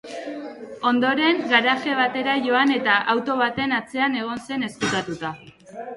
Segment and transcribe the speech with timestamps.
[0.91, 5.33] Ondoren, garaje batera joan eta auto baten atzean egon zen ezkutatuta.